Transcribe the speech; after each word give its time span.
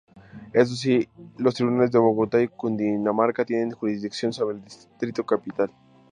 Eso 0.51 0.73
si, 0.75 1.07
los 1.37 1.53
tribunales 1.53 1.91
de 1.91 1.99
Bogotá 1.99 2.41
y 2.41 2.47
Cundinamarca 2.47 3.45
tienen 3.45 3.69
jurisdicción 3.69 4.33
sobre 4.33 4.57
el 4.57 4.63
Distrito 4.63 5.23
Capital. 5.23 5.69